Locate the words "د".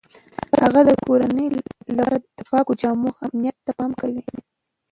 0.89-0.91, 2.37-2.39